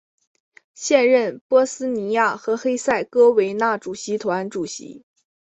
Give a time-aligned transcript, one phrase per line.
[0.73, 5.03] 现任波斯尼亚和黑塞哥维那主席团主席。